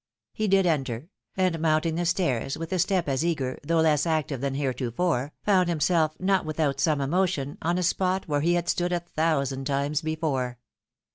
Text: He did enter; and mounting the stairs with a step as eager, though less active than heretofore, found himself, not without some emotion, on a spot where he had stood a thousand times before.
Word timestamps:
He 0.33 0.47
did 0.47 0.65
enter; 0.65 1.09
and 1.37 1.59
mounting 1.59 1.93
the 1.93 2.07
stairs 2.07 2.57
with 2.57 2.73
a 2.73 2.79
step 2.79 3.07
as 3.07 3.23
eager, 3.23 3.59
though 3.63 3.81
less 3.81 4.07
active 4.07 4.41
than 4.41 4.55
heretofore, 4.55 5.31
found 5.43 5.69
himself, 5.69 6.19
not 6.19 6.43
without 6.43 6.79
some 6.79 6.99
emotion, 7.01 7.59
on 7.61 7.77
a 7.77 7.83
spot 7.83 8.27
where 8.27 8.41
he 8.41 8.55
had 8.55 8.67
stood 8.67 8.93
a 8.93 9.01
thousand 9.01 9.65
times 9.67 10.01
before. 10.01 10.57